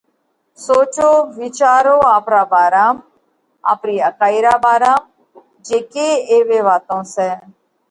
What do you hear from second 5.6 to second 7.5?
جي ڪي ايوي واتون سئہ